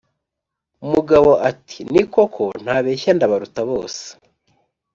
mugabo 0.91 1.31
ati“ni 1.49 2.01
koko 2.13 2.43
ntabeshya 2.63 3.11
ndabaruta 3.17 3.61
bose.” 3.69 4.03